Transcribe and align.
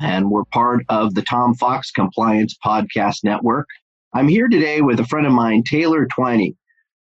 and 0.00 0.30
we're 0.30 0.44
part 0.46 0.84
of 0.88 1.14
the 1.14 1.22
Tom 1.22 1.54
Fox 1.54 1.90
Compliance 1.90 2.56
Podcast 2.64 3.18
Network. 3.22 3.66
I'm 4.14 4.28
here 4.28 4.48
today 4.48 4.80
with 4.80 4.98
a 4.98 5.04
friend 5.04 5.26
of 5.26 5.32
mine, 5.32 5.62
Taylor 5.62 6.06
Twining, 6.06 6.54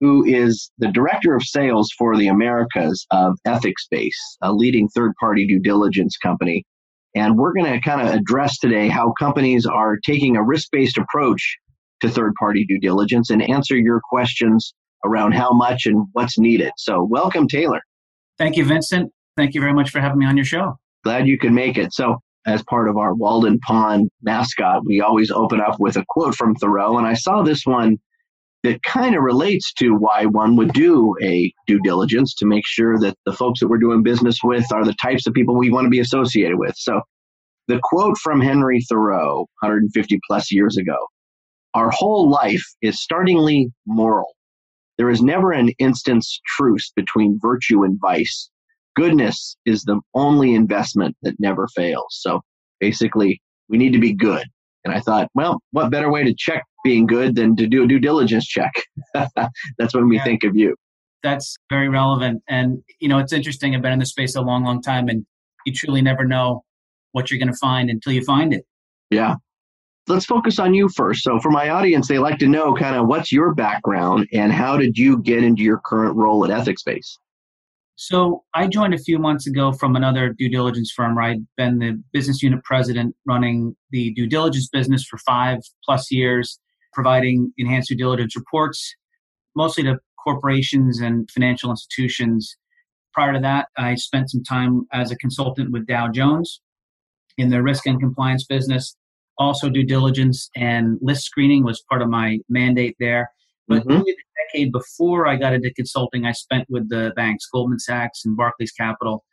who 0.00 0.24
is 0.24 0.70
the 0.78 0.90
Director 0.90 1.34
of 1.34 1.42
Sales 1.42 1.90
for 1.98 2.16
the 2.16 2.28
Americas 2.28 3.06
of 3.10 3.38
ethiXbase, 3.46 4.08
a 4.42 4.52
leading 4.52 4.88
third 4.88 5.12
party 5.20 5.46
due 5.46 5.60
diligence 5.60 6.16
company. 6.16 6.64
And 7.14 7.36
we're 7.36 7.52
going 7.52 7.70
to 7.70 7.80
kind 7.80 8.00
of 8.06 8.14
address 8.14 8.58
today 8.58 8.88
how 8.88 9.12
companies 9.18 9.66
are 9.66 9.98
taking 10.04 10.36
a 10.36 10.42
risk 10.42 10.68
based 10.72 10.98
approach 10.98 11.56
to 12.00 12.08
third 12.08 12.32
party 12.38 12.64
due 12.66 12.80
diligence 12.80 13.30
and 13.30 13.42
answer 13.42 13.76
your 13.76 14.00
questions 14.08 14.74
around 15.04 15.32
how 15.32 15.52
much 15.52 15.86
and 15.86 16.06
what's 16.12 16.38
needed. 16.38 16.72
So, 16.78 17.06
welcome, 17.08 17.46
Taylor. 17.46 17.80
Thank 18.38 18.56
you, 18.56 18.64
Vincent. 18.64 19.12
Thank 19.36 19.54
you 19.54 19.60
very 19.60 19.72
much 19.72 19.90
for 19.90 20.00
having 20.00 20.18
me 20.18 20.26
on 20.26 20.36
your 20.36 20.44
show. 20.44 20.78
Glad 21.04 21.26
you 21.26 21.38
could 21.38 21.52
make 21.52 21.78
it. 21.78 21.92
So, 21.94 22.20
as 22.46 22.62
part 22.62 22.88
of 22.88 22.96
our 22.96 23.14
Walden 23.14 23.58
Pond 23.60 24.08
mascot, 24.22 24.86
we 24.86 25.00
always 25.00 25.30
open 25.30 25.60
up 25.60 25.80
with 25.80 25.96
a 25.96 26.04
quote 26.08 26.34
from 26.36 26.54
Thoreau. 26.54 26.96
And 26.96 27.06
I 27.06 27.14
saw 27.14 27.42
this 27.42 27.66
one 27.66 27.98
that 28.62 28.82
kind 28.82 29.14
of 29.16 29.22
relates 29.22 29.72
to 29.74 29.90
why 29.90 30.26
one 30.26 30.56
would 30.56 30.72
do 30.72 31.14
a 31.22 31.52
due 31.66 31.80
diligence 31.80 32.34
to 32.34 32.46
make 32.46 32.64
sure 32.66 32.98
that 32.98 33.16
the 33.26 33.32
folks 33.32 33.60
that 33.60 33.68
we're 33.68 33.78
doing 33.78 34.02
business 34.02 34.38
with 34.42 34.72
are 34.72 34.84
the 34.84 34.94
types 35.02 35.26
of 35.26 35.34
people 35.34 35.56
we 35.56 35.70
want 35.70 35.84
to 35.84 35.90
be 35.90 36.00
associated 36.00 36.58
with. 36.58 36.74
So 36.76 37.00
the 37.68 37.80
quote 37.82 38.16
from 38.18 38.40
Henry 38.40 38.80
Thoreau, 38.88 39.40
150 39.60 40.20
plus 40.28 40.52
years 40.52 40.76
ago 40.76 40.96
Our 41.74 41.90
whole 41.90 42.30
life 42.30 42.64
is 42.80 43.02
startlingly 43.02 43.72
moral. 43.86 44.34
There 44.98 45.10
is 45.10 45.20
never 45.20 45.52
an 45.52 45.70
instant's 45.78 46.40
truce 46.56 46.92
between 46.94 47.38
virtue 47.40 47.82
and 47.82 47.98
vice 48.00 48.50
goodness 48.96 49.56
is 49.64 49.82
the 49.82 50.00
only 50.14 50.54
investment 50.54 51.16
that 51.22 51.38
never 51.38 51.68
fails. 51.76 52.06
So 52.10 52.40
basically, 52.80 53.40
we 53.68 53.78
need 53.78 53.92
to 53.92 54.00
be 54.00 54.12
good. 54.12 54.44
And 54.84 54.94
I 54.94 55.00
thought, 55.00 55.28
well, 55.34 55.60
what 55.72 55.90
better 55.90 56.10
way 56.10 56.24
to 56.24 56.34
check 56.36 56.64
being 56.84 57.06
good 57.06 57.34
than 57.34 57.56
to 57.56 57.66
do 57.66 57.84
a 57.84 57.86
due 57.86 57.98
diligence 57.98 58.46
check? 58.46 58.72
That's 59.14 59.94
when 59.94 60.08
we 60.08 60.16
yeah. 60.16 60.24
think 60.24 60.44
of 60.44 60.56
you. 60.56 60.76
That's 61.22 61.56
very 61.70 61.88
relevant. 61.88 62.42
And, 62.48 62.82
you 63.00 63.08
know, 63.08 63.18
it's 63.18 63.32
interesting. 63.32 63.74
I've 63.74 63.82
been 63.82 63.92
in 63.92 63.98
this 63.98 64.10
space 64.10 64.36
a 64.36 64.42
long, 64.42 64.64
long 64.64 64.80
time, 64.80 65.08
and 65.08 65.26
you 65.64 65.72
truly 65.72 66.02
never 66.02 66.24
know 66.24 66.62
what 67.12 67.30
you're 67.30 67.38
going 67.38 67.52
to 67.52 67.58
find 67.60 67.90
until 67.90 68.12
you 68.12 68.22
find 68.24 68.52
it. 68.52 68.64
Yeah. 69.10 69.36
Let's 70.06 70.24
focus 70.24 70.60
on 70.60 70.72
you 70.72 70.88
first. 70.88 71.24
So, 71.24 71.40
for 71.40 71.50
my 71.50 71.70
audience, 71.70 72.06
they 72.06 72.20
like 72.20 72.38
to 72.38 72.46
know 72.46 72.72
kind 72.74 72.94
of 72.94 73.08
what's 73.08 73.32
your 73.32 73.54
background 73.54 74.28
and 74.32 74.52
how 74.52 74.76
did 74.76 74.96
you 74.96 75.20
get 75.20 75.42
into 75.42 75.62
your 75.62 75.80
current 75.84 76.14
role 76.14 76.44
at 76.44 76.50
ethiXbase? 76.50 77.16
So 77.96 78.44
I 78.52 78.66
joined 78.66 78.92
a 78.92 78.98
few 78.98 79.18
months 79.18 79.46
ago 79.46 79.72
from 79.72 79.96
another 79.96 80.34
due 80.34 80.50
diligence 80.50 80.92
firm 80.94 81.14
where 81.14 81.24
I'd 81.24 81.46
been 81.56 81.78
the 81.78 82.02
business 82.12 82.42
unit 82.42 82.62
president 82.62 83.16
running 83.26 83.74
the 83.90 84.12
due 84.12 84.26
diligence 84.26 84.68
business 84.68 85.04
for 85.04 85.16
five 85.18 85.60
plus 85.82 86.12
years, 86.12 86.60
providing 86.92 87.52
enhanced 87.56 87.88
due 87.88 87.96
diligence 87.96 88.36
reports, 88.36 88.94
mostly 89.54 89.82
to 89.84 89.98
corporations 90.22 91.00
and 91.00 91.30
financial 91.30 91.70
institutions. 91.70 92.54
Prior 93.14 93.32
to 93.32 93.40
that, 93.40 93.68
I 93.78 93.94
spent 93.94 94.30
some 94.30 94.44
time 94.44 94.86
as 94.92 95.10
a 95.10 95.16
consultant 95.16 95.72
with 95.72 95.86
Dow 95.86 96.08
Jones 96.08 96.60
in 97.38 97.48
their 97.48 97.62
risk 97.62 97.86
and 97.86 97.98
compliance 97.98 98.44
business. 98.44 98.94
Also, 99.38 99.70
due 99.70 99.84
diligence 99.84 100.50
and 100.54 100.98
list 101.00 101.24
screening 101.24 101.64
was 101.64 101.82
part 101.88 102.02
of 102.02 102.10
my 102.10 102.38
mandate 102.50 102.96
there. 103.00 103.30
But 103.68 103.86
mm-hmm. 103.86 104.00
the 104.00 104.16
decade 104.56 104.72
before 104.72 105.26
I 105.26 105.36
got 105.36 105.54
into 105.54 105.72
consulting, 105.74 106.26
I 106.26 106.32
spent 106.32 106.66
with 106.68 106.88
the 106.88 107.12
banks, 107.16 107.46
Goldman 107.52 107.78
Sachs 107.78 108.24
and 108.24 108.36
Barclays 108.36 108.72
Capital. 108.72 109.24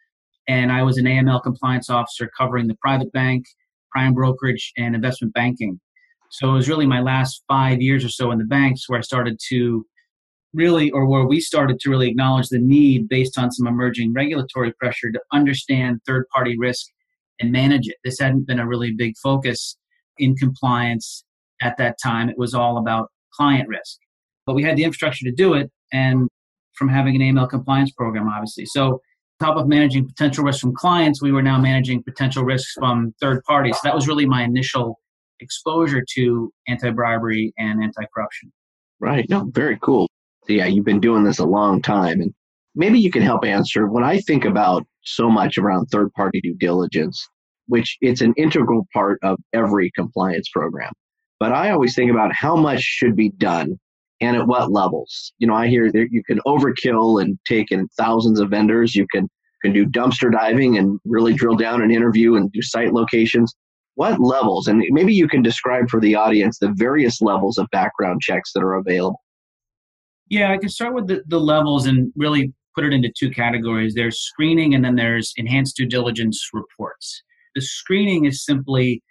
And 0.47 0.71
I 0.71 0.83
was 0.83 0.97
an 0.97 1.05
AML 1.05 1.43
compliance 1.43 1.89
officer 1.89 2.29
covering 2.37 2.67
the 2.67 2.75
private 2.81 3.11
bank, 3.13 3.45
prime 3.91 4.13
brokerage, 4.13 4.73
and 4.77 4.95
investment 4.95 5.33
banking. 5.33 5.79
So 6.31 6.49
it 6.49 6.53
was 6.53 6.69
really 6.69 6.87
my 6.87 7.01
last 7.01 7.43
five 7.47 7.81
years 7.81 8.03
or 8.03 8.09
so 8.09 8.31
in 8.31 8.39
the 8.39 8.45
banks 8.45 8.89
where 8.89 8.99
I 8.99 9.03
started 9.03 9.39
to 9.49 9.85
really, 10.53 10.91
or 10.91 11.07
where 11.07 11.25
we 11.25 11.39
started 11.39 11.79
to 11.79 11.89
really 11.89 12.09
acknowledge 12.09 12.49
the 12.49 12.59
need 12.59 13.07
based 13.07 13.37
on 13.37 13.51
some 13.51 13.67
emerging 13.67 14.13
regulatory 14.13 14.73
pressure 14.73 15.11
to 15.11 15.21
understand 15.31 15.99
third 16.05 16.25
party 16.33 16.57
risk 16.57 16.87
and 17.39 17.51
manage 17.51 17.87
it. 17.87 17.95
This 18.03 18.19
hadn't 18.19 18.47
been 18.47 18.59
a 18.59 18.67
really 18.67 18.91
big 18.91 19.13
focus 19.17 19.77
in 20.17 20.35
compliance 20.35 21.23
at 21.61 21.77
that 21.77 21.97
time. 22.03 22.29
It 22.29 22.37
was 22.37 22.53
all 22.53 22.77
about 22.77 23.09
client 23.35 23.67
risk 23.67 23.97
but 24.45 24.55
we 24.55 24.63
had 24.63 24.75
the 24.75 24.83
infrastructure 24.83 25.25
to 25.25 25.31
do 25.31 25.53
it 25.53 25.71
and 25.91 26.27
from 26.73 26.89
having 26.89 27.15
an 27.15 27.21
AML 27.21 27.49
compliance 27.49 27.91
program, 27.91 28.27
obviously. 28.27 28.65
So, 28.65 28.99
top 29.39 29.57
of 29.57 29.67
managing 29.67 30.07
potential 30.07 30.43
risks 30.43 30.61
from 30.61 30.73
clients, 30.75 31.21
we 31.21 31.31
were 31.31 31.41
now 31.41 31.59
managing 31.59 32.03
potential 32.03 32.43
risks 32.43 32.73
from 32.73 33.13
third 33.19 33.43
parties. 33.43 33.75
So 33.75 33.81
that 33.83 33.95
was 33.95 34.07
really 34.07 34.25
my 34.25 34.43
initial 34.43 34.99
exposure 35.39 36.03
to 36.15 36.51
anti 36.67 36.91
bribery 36.91 37.53
and 37.57 37.83
anti 37.83 38.03
corruption. 38.13 38.51
Right. 38.99 39.25
No, 39.29 39.49
very 39.53 39.77
cool. 39.81 40.07
So 40.45 40.53
yeah, 40.53 40.65
you've 40.65 40.85
been 40.85 40.99
doing 40.99 41.23
this 41.23 41.39
a 41.39 41.45
long 41.45 41.81
time. 41.81 42.21
And 42.21 42.33
maybe 42.75 42.99
you 42.99 43.11
can 43.11 43.21
help 43.21 43.45
answer 43.45 43.87
when 43.87 44.03
I 44.03 44.19
think 44.19 44.45
about 44.45 44.85
so 45.03 45.29
much 45.29 45.57
around 45.57 45.87
third 45.87 46.13
party 46.13 46.39
due 46.41 46.55
diligence, 46.55 47.27
which 47.67 47.97
it's 48.01 48.21
an 48.21 48.33
integral 48.37 48.87
part 48.93 49.19
of 49.23 49.37
every 49.51 49.91
compliance 49.95 50.49
program. 50.53 50.91
But 51.39 51.51
I 51.51 51.71
always 51.71 51.95
think 51.95 52.11
about 52.11 52.33
how 52.33 52.55
much 52.55 52.81
should 52.81 53.15
be 53.15 53.29
done 53.29 53.77
and 54.23 54.37
at 54.37 54.47
what 54.47 54.71
levels. 54.71 55.33
You 55.37 55.47
know, 55.47 55.55
I 55.55 55.67
hear 55.67 55.91
that 55.91 56.07
you 56.11 56.23
can 56.23 56.39
overkill 56.47 57.21
and 57.21 57.37
take 57.47 57.71
in 57.71 57.87
thousands 57.97 58.39
of 58.39 58.49
vendors. 58.49 58.95
You 58.95 59.07
can 59.11 59.29
can 59.63 59.73
do 59.73 59.85
dumpster 59.85 60.31
diving 60.31 60.77
and 60.77 60.99
really 61.05 61.33
drill 61.33 61.55
down 61.55 61.81
and 61.81 61.91
interview 61.91 62.35
and 62.35 62.51
do 62.51 62.61
site 62.61 62.93
locations. 62.93 63.55
What 63.95 64.19
levels? 64.19 64.67
And 64.67 64.83
maybe 64.89 65.13
you 65.13 65.27
can 65.27 65.41
describe 65.41 65.89
for 65.89 65.99
the 66.01 66.15
audience 66.15 66.57
the 66.59 66.73
various 66.75 67.21
levels 67.21 67.57
of 67.57 67.67
background 67.71 68.21
checks 68.21 68.51
that 68.53 68.61
are 68.61 68.75
available. 68.75 69.21
Yeah, 70.29 70.51
I 70.51 70.57
can 70.57 70.69
start 70.69 70.93
with 70.93 71.07
the, 71.07 71.23
the 71.27 71.39
levels 71.39 71.85
and 71.85 72.11
really 72.15 72.53
put 72.75 72.83
it 72.83 72.93
into 72.93 73.11
two 73.17 73.29
categories. 73.29 73.93
There's 73.93 74.19
screening 74.19 74.73
and 74.73 74.83
then 74.83 74.95
there's 74.95 75.31
enhanced 75.37 75.77
due 75.77 75.85
diligence 75.85 76.49
reports. 76.51 77.23
The 77.55 77.61
screening 77.61 78.25
is 78.25 78.43
simply 78.43 79.03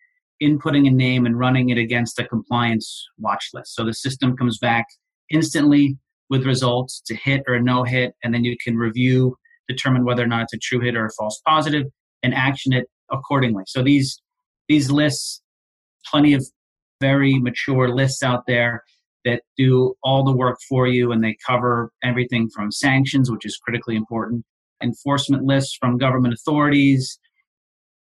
inputting 0.43 0.89
a 0.89 0.91
name 0.91 1.25
and 1.25 1.39
running 1.39 1.71
it 1.71 1.79
against 1.79 2.19
a 2.19 2.27
compliance 2.27 3.07
watch 3.19 3.51
list. 3.55 3.77
So 3.77 3.85
the 3.85 3.95
system 3.95 4.37
comes 4.37 4.59
back 4.59 4.87
instantly 5.33 5.97
with 6.31 6.47
results 6.47 7.03
to 7.07 7.15
hit 7.15 7.43
or 7.47 7.59
no 7.61 7.85
hit, 7.85 8.15
and 8.23 8.33
then 8.33 8.45
you 8.45 8.57
can 8.63 8.77
review, 8.77 9.37
determine 9.69 10.05
whether 10.05 10.23
or 10.23 10.27
not 10.27 10.45
it's 10.45 10.55
a 10.55 10.59
true 10.59 10.81
hit 10.81 10.97
or 10.97 11.07
a 11.07 11.11
false 11.19 11.41
positive, 11.47 11.87
and 12.23 12.35
action 12.35 12.73
it 12.73 12.87
accordingly. 13.11 13.65
So 13.67 13.83
these 13.83 14.21
these 14.69 14.91
lists, 14.91 15.43
plenty 16.07 16.35
of 16.35 16.47
very 17.01 17.39
mature 17.39 17.95
lists 17.95 18.23
out 18.23 18.45
there 18.47 18.83
that 19.25 19.43
do 19.57 19.95
all 20.03 20.25
the 20.25 20.37
work 20.37 20.59
for 20.69 20.87
you, 20.87 21.13
and 21.13 21.23
they 21.23 21.37
cover 21.47 21.91
everything 22.03 22.49
from 22.55 22.71
sanctions, 22.71 23.31
which 23.31 23.45
is 23.45 23.57
critically 23.57 23.97
important, 23.97 24.45
enforcement 24.83 25.45
lists 25.45 25.77
from 25.79 25.99
government 25.99 26.35
authorities, 26.35 27.19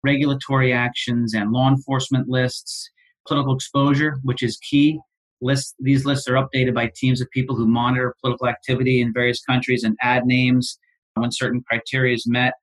regulatory 0.04 0.72
actions 0.72 1.34
and 1.34 1.52
law 1.52 1.68
enforcement 1.68 2.28
lists, 2.28 2.90
political 3.26 3.54
exposure, 3.54 4.16
which 4.22 4.42
is 4.42 4.56
key. 4.58 4.98
Lists, 5.42 5.74
these 5.78 6.04
lists 6.04 6.28
are 6.28 6.34
updated 6.34 6.74
by 6.74 6.90
teams 6.94 7.20
of 7.20 7.30
people 7.30 7.56
who 7.56 7.66
monitor 7.66 8.14
political 8.22 8.48
activity 8.48 9.00
in 9.00 9.12
various 9.12 9.42
countries 9.42 9.84
and 9.84 9.96
add 10.00 10.24
names 10.24 10.78
when 11.14 11.30
certain 11.32 11.62
criteria 11.68 12.14
is 12.14 12.24
met. 12.26 12.54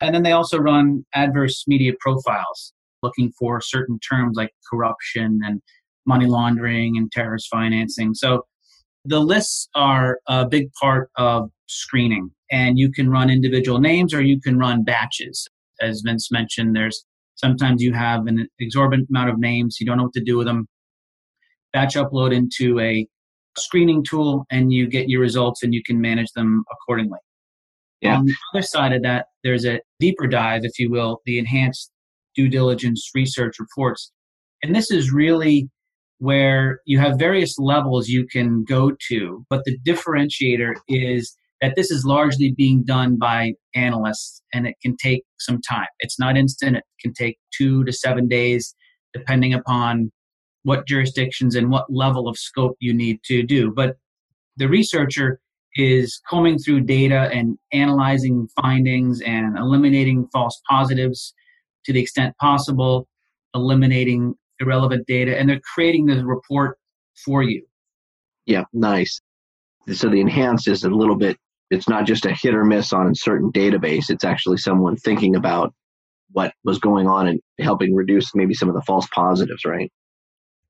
And 0.00 0.14
then 0.14 0.24
they 0.24 0.32
also 0.32 0.58
run 0.58 1.04
adverse 1.14 1.64
media 1.68 1.92
profiles 2.00 2.72
looking 3.02 3.30
for 3.38 3.60
certain 3.60 3.98
terms 4.00 4.36
like 4.36 4.50
corruption 4.70 5.40
and 5.44 5.60
money 6.06 6.26
laundering 6.26 6.96
and 6.96 7.12
terrorist 7.12 7.48
financing. 7.50 8.14
So 8.14 8.46
the 9.04 9.20
lists 9.20 9.68
are 9.74 10.18
a 10.26 10.46
big 10.46 10.72
part 10.80 11.10
of 11.16 11.50
screening, 11.66 12.30
and 12.50 12.78
you 12.78 12.90
can 12.90 13.10
run 13.10 13.30
individual 13.30 13.78
names 13.78 14.14
or 14.14 14.22
you 14.22 14.40
can 14.40 14.58
run 14.58 14.82
batches 14.82 15.46
as 15.80 16.02
Vince 16.04 16.30
mentioned, 16.30 16.74
there's 16.74 17.04
sometimes 17.34 17.82
you 17.82 17.92
have 17.92 18.26
an 18.26 18.48
exorbitant 18.60 19.08
amount 19.10 19.30
of 19.30 19.38
names, 19.38 19.78
you 19.80 19.86
don't 19.86 19.98
know 19.98 20.04
what 20.04 20.12
to 20.14 20.24
do 20.24 20.36
with 20.36 20.46
them. 20.46 20.66
Batch 21.74 21.94
upload 21.94 22.34
into 22.34 22.80
a 22.80 23.06
screening 23.58 24.02
tool, 24.02 24.46
and 24.50 24.72
you 24.72 24.88
get 24.88 25.10
your 25.10 25.20
results, 25.20 25.62
and 25.62 25.74
you 25.74 25.82
can 25.84 26.00
manage 26.00 26.32
them 26.34 26.64
accordingly. 26.72 27.18
Yeah. 28.00 28.16
On 28.16 28.24
the 28.24 28.34
other 28.54 28.62
side 28.62 28.92
of 28.92 29.02
that, 29.02 29.26
there's 29.42 29.66
a 29.66 29.80
deeper 30.00 30.26
dive, 30.26 30.62
if 30.64 30.78
you 30.78 30.90
will, 30.90 31.20
the 31.26 31.38
enhanced 31.38 31.90
due 32.34 32.48
diligence 32.48 33.10
research 33.14 33.58
reports. 33.58 34.10
And 34.62 34.74
this 34.74 34.90
is 34.90 35.12
really 35.12 35.68
where 36.18 36.80
you 36.86 36.98
have 36.98 37.18
various 37.18 37.58
levels 37.58 38.08
you 38.08 38.26
can 38.26 38.64
go 38.64 38.92
to, 39.08 39.44
but 39.50 39.64
the 39.64 39.78
differentiator 39.86 40.74
is 40.88 41.36
that 41.60 41.74
this 41.76 41.90
is 41.90 42.04
largely 42.04 42.52
being 42.56 42.84
done 42.84 43.16
by 43.18 43.54
analysts 43.74 44.42
and 44.52 44.66
it 44.66 44.74
can 44.82 44.96
take 44.96 45.22
some 45.38 45.60
time. 45.68 45.86
It's 46.00 46.18
not 46.18 46.36
instant, 46.36 46.76
it 46.76 46.84
can 47.00 47.12
take 47.12 47.38
two 47.56 47.84
to 47.84 47.92
seven 47.92 48.28
days, 48.28 48.74
depending 49.12 49.54
upon 49.54 50.10
what 50.64 50.86
jurisdictions 50.86 51.54
and 51.54 51.70
what 51.70 51.92
level 51.92 52.28
of 52.28 52.36
scope 52.36 52.76
you 52.80 52.92
need 52.92 53.20
to 53.24 53.42
do. 53.42 53.70
But 53.70 53.96
the 54.56 54.68
researcher 54.68 55.40
is 55.76 56.20
combing 56.28 56.58
through 56.58 56.80
data 56.80 57.28
and 57.32 57.58
analyzing 57.72 58.48
findings 58.60 59.20
and 59.22 59.56
eliminating 59.58 60.28
false 60.32 60.60
positives 60.68 61.34
to 61.84 61.92
the 61.92 62.00
extent 62.00 62.36
possible, 62.38 63.06
eliminating 63.54 64.34
irrelevant 64.60 65.06
data, 65.06 65.38
and 65.38 65.48
they're 65.48 65.60
creating 65.74 66.06
the 66.06 66.24
report 66.24 66.78
for 67.24 67.42
you. 67.42 67.64
Yeah, 68.46 68.64
nice. 68.72 69.20
So 69.92 70.08
the 70.08 70.20
enhanced 70.20 70.68
is 70.68 70.84
a 70.84 70.90
little 70.90 71.16
bit, 71.16 71.36
it's 71.70 71.88
not 71.88 72.06
just 72.06 72.24
a 72.24 72.32
hit 72.32 72.54
or 72.54 72.64
miss 72.64 72.92
on 72.92 73.10
a 73.10 73.14
certain 73.14 73.52
database. 73.52 74.10
It's 74.10 74.24
actually 74.24 74.58
someone 74.58 74.96
thinking 74.96 75.36
about 75.36 75.74
what 76.32 76.52
was 76.64 76.78
going 76.78 77.06
on 77.06 77.26
and 77.26 77.40
helping 77.58 77.94
reduce 77.94 78.34
maybe 78.34 78.54
some 78.54 78.68
of 78.68 78.74
the 78.74 78.82
false 78.82 79.06
positives, 79.14 79.64
right? 79.64 79.90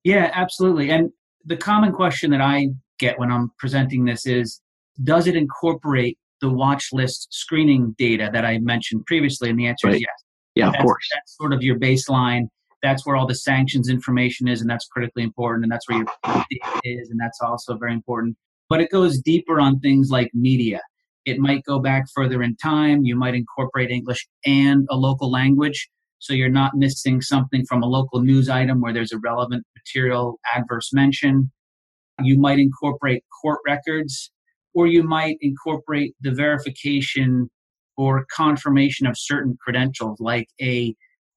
Yeah, 0.04 0.30
absolutely. 0.34 0.90
And 0.90 1.10
the 1.44 1.56
common 1.56 1.92
question 1.92 2.30
that 2.30 2.40
I 2.40 2.68
get 2.98 3.18
when 3.18 3.32
I'm 3.32 3.50
presenting 3.58 4.04
this 4.04 4.26
is 4.26 4.60
does 5.02 5.26
it 5.26 5.34
incorporate 5.34 6.18
the 6.40 6.50
watch 6.50 6.90
list 6.92 7.28
screening 7.30 7.94
data 7.98 8.30
that 8.32 8.44
I 8.44 8.58
mentioned 8.58 9.06
previously? 9.06 9.50
And 9.50 9.58
the 9.58 9.66
answer 9.66 9.88
right. 9.88 9.96
is 9.96 10.02
yes. 10.02 10.10
Yeah, 10.54 10.66
that's, 10.66 10.78
of 10.78 10.84
course. 10.84 11.08
That's 11.12 11.36
sort 11.36 11.52
of 11.52 11.62
your 11.62 11.78
baseline. 11.78 12.46
That's 12.82 13.04
where 13.06 13.16
all 13.16 13.26
the 13.26 13.34
sanctions 13.34 13.88
information 13.88 14.46
is, 14.46 14.60
and 14.60 14.70
that's 14.70 14.86
critically 14.86 15.22
important. 15.22 15.64
And 15.64 15.72
that's 15.72 15.88
where 15.88 15.98
your 15.98 16.06
data 16.24 16.80
is, 16.84 17.10
and 17.10 17.18
that's 17.18 17.40
also 17.40 17.76
very 17.76 17.92
important. 17.92 18.36
But 18.68 18.80
it 18.80 18.90
goes 18.90 19.18
deeper 19.18 19.58
on 19.58 19.80
things 19.80 20.10
like 20.10 20.30
media. 20.34 20.80
It 21.24 21.38
might 21.38 21.64
go 21.64 21.78
back 21.78 22.04
further 22.14 22.42
in 22.42 22.56
time. 22.56 23.04
You 23.04 23.16
might 23.16 23.34
incorporate 23.34 23.90
English 23.90 24.28
and 24.44 24.86
a 24.90 24.96
local 24.96 25.30
language. 25.30 25.88
So 26.24 26.32
you're 26.32 26.48
not 26.48 26.74
missing 26.74 27.20
something 27.20 27.66
from 27.66 27.82
a 27.82 27.86
local 27.86 28.22
news 28.22 28.48
item 28.48 28.80
where 28.80 28.94
there's 28.94 29.12
a 29.12 29.18
relevant 29.18 29.62
material 29.76 30.40
adverse 30.54 30.90
mention. 30.90 31.52
You 32.18 32.38
might 32.38 32.58
incorporate 32.58 33.24
court 33.42 33.60
records, 33.66 34.30
or 34.72 34.86
you 34.86 35.02
might 35.02 35.36
incorporate 35.42 36.14
the 36.22 36.30
verification 36.30 37.50
or 37.98 38.24
confirmation 38.34 39.06
of 39.06 39.18
certain 39.18 39.58
credentials 39.62 40.18
like 40.18 40.48
a 40.62 40.94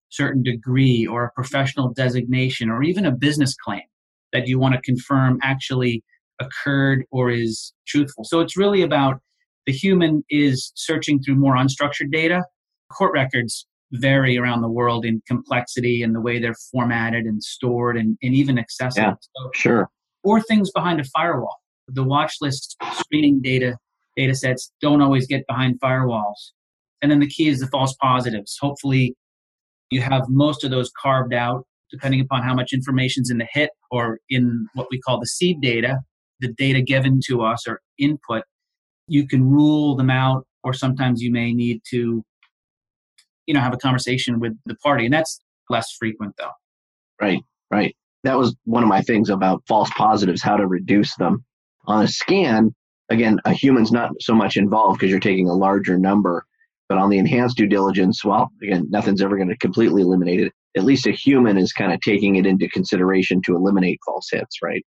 certain 0.08 0.42
degree 0.42 1.06
or 1.06 1.26
a 1.26 1.32
professional 1.34 1.92
designation 1.92 2.70
or 2.70 2.82
even 2.82 3.06
a 3.06 3.12
business 3.12 3.56
claim 3.56 3.84
that 4.32 4.48
you 4.48 4.58
want 4.58 4.74
to 4.74 4.82
confirm 4.84 5.38
actually 5.44 6.02
occurred 6.40 7.04
or 7.12 7.30
is 7.30 7.74
truthful. 7.86 8.24
So 8.24 8.40
it's 8.40 8.56
really 8.56 8.84
about 8.84 9.20
the 9.66 9.74
human 9.74 10.24
is 10.30 10.72
searching 10.76 11.22
through 11.22 11.36
more 11.36 11.58
unstructured 11.58 12.10
data. 12.10 12.46
Court 12.90 13.12
records 13.12 13.67
vary 13.94 14.38
around 14.38 14.62
the 14.62 14.70
world 14.70 15.06
in 15.06 15.22
complexity 15.28 16.04
and 16.04 16.14
the 16.14 16.22
way 16.22 16.40
they're 16.40 16.56
formatted 16.72 17.26
and 17.26 17.44
stored 17.44 17.98
and, 17.98 18.18
and 18.22 18.34
even 18.34 18.58
accessible. 18.58 19.10
Yeah, 19.10 19.14
so, 19.14 19.52
sure. 19.54 19.90
Or 20.24 20.42
things 20.42 20.72
behind 20.72 21.00
a 21.00 21.06
firewall. 21.06 21.56
The 21.88 22.04
watch 22.04 22.36
list 22.42 22.76
screening 22.94 23.42
data 23.42 23.78
data 24.18 24.36
sets 24.36 24.72
don't 24.82 25.02
always 25.02 25.28
get 25.28 25.46
behind 25.48 25.80
firewalls. 25.80 26.52
And 27.02 27.12
then 27.12 27.20
the 27.20 27.28
key 27.28 27.48
is 27.48 27.60
the 27.60 27.68
false 27.68 27.96
positives. 28.02 28.58
Hopefully 28.60 29.16
you 29.92 30.02
have 30.02 30.24
most 30.28 30.64
of 30.64 30.72
those 30.72 30.92
carved 31.02 31.34
out 31.34 31.66
depending 31.90 32.20
upon 32.20 32.44
how 32.44 32.54
much 32.54 32.74
information's 32.74 33.30
in 33.30 33.38
the 33.38 33.48
hit 33.54 33.70
or 33.92 34.20
in 34.30 34.68
what 34.74 34.88
we 34.92 35.00
call 35.00 35.20
the 35.20 35.26
seed 35.26 35.62
data, 35.62 36.00
the 36.42 36.52
data 36.58 36.82
given 36.82 37.22
to 37.26 37.42
us 37.44 37.66
or 37.66 37.80
input. 37.98 38.44
You 39.08 39.26
can 39.26 39.50
rule 39.50 39.96
them 39.96 40.10
out 40.10 40.46
or 40.64 40.74
sometimes 40.74 41.22
you 41.22 41.32
may 41.32 41.54
need 41.54 41.82
to 41.92 42.26
you 43.48 43.54
know 43.54 43.62
have 43.62 43.74
a 43.74 43.78
conversation 43.78 44.40
with 44.40 44.54
the 44.66 44.76
party 44.76 45.06
and 45.06 45.14
that's 45.14 45.40
less 45.70 45.92
frequent 45.92 46.36
though. 46.38 46.52
Right 47.20 47.42
right. 47.72 47.96
That 48.24 48.38
was 48.38 48.56
one 48.66 48.84
of 48.84 48.90
my 48.90 49.02
things 49.02 49.30
about 49.30 49.64
false 49.68 49.90
positives 49.98 50.44
how 50.44 50.58
to 50.58 50.68
reduce 50.68 51.16
them. 51.16 51.44
On 51.88 52.04
a 52.04 52.08
scan 52.08 52.76
again 53.10 53.40
a 53.46 53.54
human's 53.54 53.92
not 53.92 54.12
so 54.20 54.36
much 54.36 54.58
involved 54.58 55.00
because 55.00 55.10
you're 55.10 55.20
taking 55.20 55.50
a 55.50 55.54
larger 55.54 55.98
number 55.98 56.46
but 56.90 56.98
on 56.98 57.10
the 57.10 57.18
enhanced 57.18 57.58
due 57.58 57.68
diligence 57.68 58.24
well 58.24 58.52
again 58.62 58.86
nothing's 58.90 59.22
ever 59.22 59.38
going 59.38 59.50
to 59.50 59.58
completely 59.58 60.02
eliminate 60.02 60.42
it. 60.42 60.54
At 60.76 60.84
least 60.84 61.08
a 61.08 61.12
human 61.12 61.58
is 61.58 61.74
kind 61.74 61.92
of 61.92 62.00
taking 62.02 62.36
it 62.36 62.46
into 62.46 62.68
consideration 62.70 63.42
to 63.46 63.56
eliminate 63.56 64.00
false 64.06 64.28
hits 64.32 64.58
right? 64.62 64.86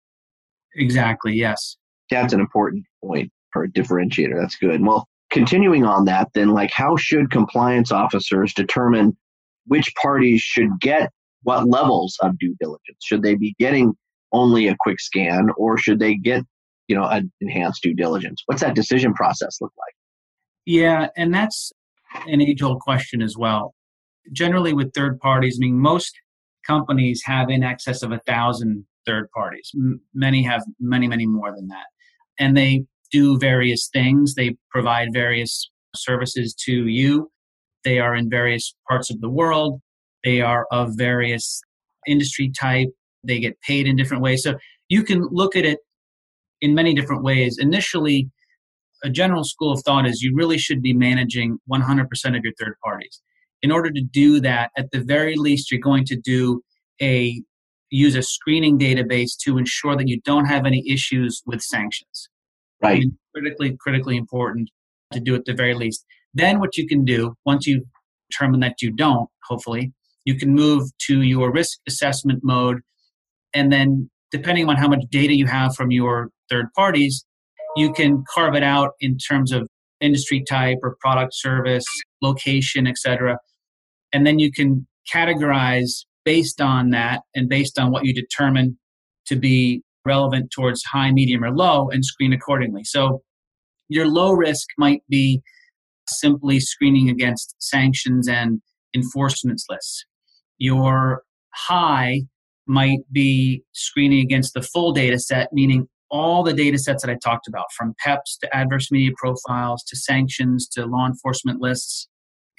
Exactly 0.75 1.33
yes. 1.33 1.77
That's 2.09 2.33
an 2.33 2.39
important 2.39 2.85
point 3.03 3.31
for 3.51 3.63
a 3.63 3.69
differentiator 3.69 4.39
that's 4.39 4.55
good. 4.55 4.85
Well 4.85 5.07
continuing 5.33 5.83
on 5.83 6.05
that, 6.05 6.29
then, 6.33 6.49
like, 6.49 6.71
how 6.71 6.95
should 6.95 7.31
compliance 7.31 7.91
officers 7.91 8.53
determine 8.53 9.17
which 9.65 9.91
parties 10.01 10.39
should 10.41 10.69
get 10.79 11.11
what 11.41 11.67
levels 11.67 12.15
of 12.21 12.37
due 12.37 12.55
diligence? 12.61 12.99
Should 13.03 13.23
they 13.23 13.35
be 13.35 13.55
getting 13.59 13.93
only 14.31 14.67
a 14.67 14.75
quick 14.79 14.99
scan, 14.99 15.49
or 15.57 15.77
should 15.77 15.99
they 15.99 16.15
get, 16.15 16.43
you 16.87 16.95
know, 16.95 17.05
an 17.05 17.31
enhanced 17.41 17.81
due 17.83 17.93
diligence? 17.93 18.43
What's 18.45 18.61
that 18.61 18.75
decision 18.75 19.13
process 19.13 19.57
look 19.59 19.73
like? 19.77 19.93
Yeah, 20.65 21.07
and 21.17 21.33
that's 21.33 21.71
an 22.27 22.41
age-old 22.41 22.79
question 22.79 23.21
as 23.21 23.35
well. 23.37 23.73
Generally, 24.31 24.73
with 24.73 24.93
third 24.93 25.19
parties, 25.19 25.57
I 25.59 25.65
mean, 25.65 25.79
most 25.79 26.13
companies 26.65 27.21
have 27.25 27.49
in 27.49 27.63
excess 27.63 28.03
of 28.03 28.11
a 28.11 28.19
thousand 28.19 28.85
third 29.05 29.29
parties. 29.35 29.71
M- 29.75 29.99
many 30.13 30.43
have 30.43 30.63
many, 30.79 31.07
many 31.07 31.25
more 31.25 31.53
than 31.53 31.67
that, 31.67 31.87
and 32.39 32.55
they 32.55 32.85
do 33.13 33.37
various 33.37 33.89
things. 33.93 34.35
They 34.35 34.57
provide 34.71 35.09
various 35.13 35.69
services 35.95 36.53
to 36.65 36.87
you. 36.87 37.29
They 37.85 37.99
are 37.99 38.15
in 38.15 38.29
various 38.29 38.75
parts 38.89 39.09
of 39.09 39.21
the 39.21 39.29
world. 39.29 39.79
They 40.23 40.41
are 40.41 40.65
of 40.71 40.93
various 40.95 41.61
industry 42.07 42.51
type. 42.59 42.89
They 43.23 43.39
get 43.39 43.59
paid 43.61 43.87
in 43.87 43.95
different 43.95 44.23
ways. 44.23 44.43
So 44.43 44.55
you 44.89 45.03
can 45.03 45.27
look 45.31 45.55
at 45.55 45.63
it 45.63 45.79
in 46.61 46.73
many 46.73 46.93
different 46.93 47.23
ways. 47.23 47.57
Initially, 47.59 48.29
a 49.03 49.09
general 49.09 49.43
school 49.43 49.71
of 49.71 49.81
thought 49.85 50.07
is 50.07 50.21
you 50.21 50.33
really 50.35 50.57
should 50.57 50.81
be 50.81 50.93
managing 50.93 51.59
100% 51.71 52.03
of 52.37 52.43
your 52.43 52.53
third 52.59 52.75
parties. 52.83 53.21
In 53.61 53.71
order 53.71 53.91
to 53.91 54.01
do 54.01 54.39
that, 54.41 54.71
at 54.77 54.91
the 54.91 55.01
very 55.01 55.35
least, 55.35 55.71
you're 55.71 55.79
going 55.79 56.05
to 56.05 56.15
do 56.15 56.61
a 57.01 57.41
use 57.89 58.15
a 58.15 58.23
screening 58.23 58.79
database 58.79 59.37
to 59.39 59.57
ensure 59.59 59.95
that 59.95 60.07
you 60.07 60.19
don't 60.25 60.45
have 60.45 60.65
any 60.65 60.83
issues 60.89 61.43
with 61.45 61.61
sanctions. 61.61 62.27
Right. 62.83 62.97
I 62.97 62.99
mean, 62.99 63.17
critically, 63.33 63.77
critically 63.79 64.17
important 64.17 64.69
to 65.13 65.19
do 65.19 65.35
at 65.35 65.45
the 65.45 65.53
very 65.53 65.73
least. 65.73 66.05
Then 66.33 66.59
what 66.59 66.77
you 66.77 66.87
can 66.87 67.05
do, 67.05 67.35
once 67.45 67.65
you 67.67 67.85
determine 68.29 68.59
that 68.61 68.81
you 68.81 68.91
don't, 68.91 69.29
hopefully, 69.47 69.93
you 70.25 70.35
can 70.35 70.53
move 70.53 70.89
to 71.07 71.21
your 71.21 71.51
risk 71.51 71.79
assessment 71.87 72.41
mode. 72.43 72.81
And 73.53 73.71
then 73.71 74.09
depending 74.31 74.67
on 74.67 74.77
how 74.77 74.87
much 74.87 75.03
data 75.09 75.35
you 75.35 75.45
have 75.45 75.75
from 75.75 75.91
your 75.91 76.29
third 76.49 76.67
parties, 76.75 77.23
you 77.75 77.93
can 77.93 78.23
carve 78.33 78.55
it 78.55 78.63
out 78.63 78.91
in 78.99 79.17
terms 79.17 79.51
of 79.51 79.67
industry 80.01 80.43
type 80.47 80.77
or 80.83 80.97
product 80.99 81.33
service, 81.33 81.85
location, 82.21 82.87
etc. 82.87 83.37
And 84.11 84.25
then 84.25 84.39
you 84.39 84.51
can 84.51 84.87
categorize 85.11 86.05
based 86.25 86.61
on 86.61 86.91
that 86.91 87.21
and 87.35 87.49
based 87.49 87.79
on 87.79 87.91
what 87.91 88.05
you 88.05 88.13
determine 88.13 88.77
to 89.27 89.35
be 89.35 89.81
relevant 90.05 90.51
towards 90.51 90.83
high, 90.83 91.11
medium, 91.11 91.43
or 91.43 91.51
low 91.51 91.89
and 91.89 92.03
screen 92.03 92.33
accordingly. 92.33 92.83
So 92.83 93.21
your 93.89 94.07
low 94.07 94.33
risk 94.33 94.67
might 94.77 95.01
be 95.09 95.41
simply 96.09 96.59
screening 96.59 97.09
against 97.09 97.55
sanctions 97.59 98.27
and 98.27 98.61
enforcements 98.93 99.65
lists. 99.69 100.05
Your 100.57 101.23
high 101.53 102.23
might 102.67 102.99
be 103.11 103.63
screening 103.73 104.19
against 104.19 104.53
the 104.53 104.61
full 104.61 104.91
data 104.93 105.19
set, 105.19 105.49
meaning 105.51 105.87
all 106.09 106.43
the 106.43 106.53
data 106.53 106.77
sets 106.77 107.03
that 107.03 107.11
I 107.11 107.17
talked 107.23 107.47
about, 107.47 107.65
from 107.75 107.95
PEPs 108.05 108.37
to 108.41 108.55
adverse 108.55 108.91
media 108.91 109.11
profiles 109.17 109.83
to 109.85 109.95
sanctions 109.95 110.67
to 110.69 110.85
law 110.85 111.07
enforcement 111.07 111.59
lists. 111.59 112.07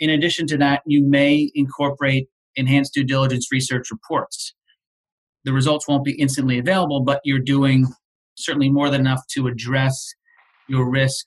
In 0.01 0.11
addition 0.11 0.47
to 0.49 0.59
that, 0.59 0.83
you 0.87 1.07
may 1.09 1.51
incorporate 1.55 2.29
enhanced 2.57 2.95
due 2.95 3.05
diligence 3.05 3.49
research 3.53 3.91
reports 3.91 4.55
the 5.45 5.53
results 5.53 5.87
won't 5.87 6.05
be 6.05 6.13
instantly 6.13 6.59
available, 6.59 7.03
but 7.03 7.21
you're 7.25 7.39
doing 7.39 7.87
certainly 8.37 8.71
more 8.71 8.91
than 8.91 9.01
enough 9.01 9.21
to 9.33 9.47
address 9.47 10.07
your 10.69 10.91
risk 10.91 11.27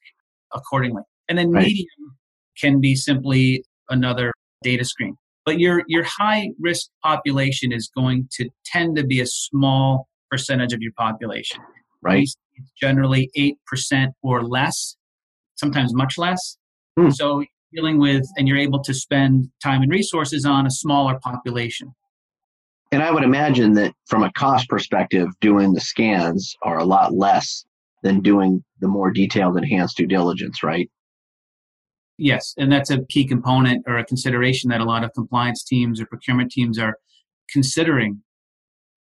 accordingly. 0.54 1.04
And 1.30 1.38
then 1.38 1.52
right. 1.52 1.66
medium 1.66 2.18
can 2.60 2.82
be 2.82 2.96
simply 2.96 3.64
another 3.90 4.34
data 4.64 4.86
screen. 4.86 5.16
But 5.46 5.60
your 5.60 5.84
your 5.88 6.04
high 6.04 6.50
risk 6.60 6.88
population 7.04 7.72
is 7.72 7.90
going 7.96 8.28
to 8.34 8.50
tend 8.66 8.98
to 8.98 9.06
be 9.06 9.22
a 9.22 9.26
small 9.26 10.08
percentage 10.30 10.74
of 10.74 10.82
your 10.82 10.92
population. 10.98 11.62
Right. 12.02 12.24
It's 12.24 12.36
generally 12.82 13.30
eight 13.36 13.58
percent 13.66 14.14
or 14.22 14.44
less, 14.44 14.98
sometimes 15.56 15.94
much 15.94 16.18
less. 16.18 16.58
Hmm. 17.00 17.12
So 17.12 17.44
dealing 17.74 18.00
with 18.00 18.26
and 18.38 18.48
you're 18.48 18.58
able 18.58 18.82
to 18.84 18.94
spend 18.94 19.50
time 19.64 19.82
and 19.82 19.92
resources 19.92 20.46
on 20.46 20.66
a 20.66 20.72
smaller 20.72 21.20
population. 21.22 21.94
And 22.92 23.04
I 23.04 23.12
would 23.12 23.24
imagine 23.24 23.74
that 23.74 23.94
from 24.06 24.24
a 24.24 24.32
cost 24.32 24.70
perspective, 24.70 25.28
doing 25.42 25.74
the 25.74 25.82
scans 25.82 26.56
are 26.62 26.78
a 26.78 26.86
lot 26.86 27.14
less 27.14 27.66
than 28.04 28.22
doing 28.22 28.64
the 28.80 28.88
more 28.88 29.12
detailed 29.12 29.58
enhanced 29.58 29.98
due 29.98 30.08
diligence, 30.08 30.64
right? 30.64 30.90
Yes, 32.18 32.54
and 32.58 32.72
that's 32.72 32.90
a 32.90 33.06
key 33.10 33.26
component 33.26 33.84
or 33.88 33.98
a 33.98 34.06
consideration 34.06 34.70
that 34.70 34.82
a 34.82 34.86
lot 34.86 35.04
of 35.04 35.14
compliance 35.14 35.64
teams 35.64 36.02
or 36.02 36.06
procurement 36.06 36.52
teams 36.52 36.80
are 36.80 36.98
considering. 37.52 38.22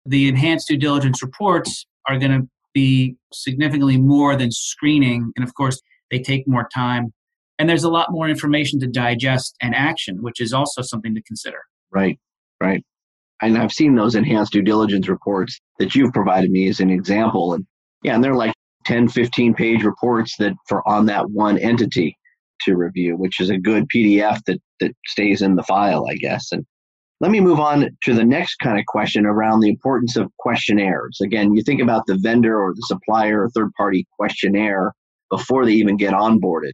The 0.05 0.27
enhanced 0.27 0.67
due 0.67 0.77
diligence 0.77 1.21
reports 1.21 1.85
are 2.07 2.17
going 2.17 2.31
to 2.31 2.47
be 2.73 3.15
significantly 3.31 3.97
more 3.97 4.35
than 4.35 4.51
screening, 4.51 5.31
and 5.35 5.47
of 5.47 5.53
course, 5.53 5.81
they 6.11 6.19
take 6.19 6.47
more 6.47 6.67
time. 6.73 7.13
And 7.57 7.69
there's 7.69 7.83
a 7.83 7.89
lot 7.89 8.11
more 8.11 8.27
information 8.27 8.79
to 8.79 8.87
digest 8.87 9.55
and 9.61 9.75
action, 9.75 10.21
which 10.21 10.39
is 10.39 10.53
also 10.53 10.81
something 10.81 11.13
to 11.13 11.21
consider. 11.21 11.59
Right, 11.91 12.19
right. 12.61 12.83
And 13.41 13.57
I've 13.57 13.71
seen 13.71 13.95
those 13.95 14.15
enhanced 14.15 14.51
due 14.51 14.61
diligence 14.61 15.07
reports 15.07 15.59
that 15.79 15.95
you've 15.95 16.13
provided 16.13 16.51
me 16.51 16.67
as 16.67 16.79
an 16.79 16.89
example. 16.89 17.53
And 17.53 17.65
yeah, 18.03 18.15
and 18.15 18.23
they're 18.23 18.35
like 18.35 18.53
10, 18.85 19.07
15 19.09 19.53
page 19.53 19.83
reports 19.83 20.35
that 20.37 20.53
for 20.67 20.87
on 20.87 21.05
that 21.07 21.29
one 21.29 21.57
entity 21.57 22.17
to 22.61 22.75
review, 22.75 23.15
which 23.15 23.39
is 23.39 23.49
a 23.49 23.57
good 23.57 23.85
PDF 23.93 24.39
that, 24.45 24.59
that 24.79 24.91
stays 25.07 25.41
in 25.41 25.55
the 25.55 25.63
file, 25.63 26.05
I 26.09 26.15
guess. 26.15 26.51
And 26.51 26.65
let 27.21 27.31
me 27.31 27.39
move 27.39 27.59
on 27.59 27.89
to 28.03 28.13
the 28.13 28.23
next 28.23 28.55
kind 28.57 28.79
of 28.79 28.85
question 28.85 29.25
around 29.25 29.59
the 29.59 29.69
importance 29.69 30.15
of 30.15 30.31
questionnaires. 30.39 31.19
Again, 31.21 31.53
you 31.53 31.63
think 31.63 31.81
about 31.81 32.05
the 32.07 32.17
vendor 32.17 32.59
or 32.59 32.73
the 32.73 32.85
supplier 32.87 33.43
or 33.43 33.49
third 33.49 33.71
party 33.73 34.05
questionnaire 34.17 34.93
before 35.29 35.65
they 35.65 35.73
even 35.73 35.97
get 35.97 36.13
onboarded. 36.13 36.71